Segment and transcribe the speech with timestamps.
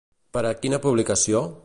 [0.37, 1.43] Per a quina publicació?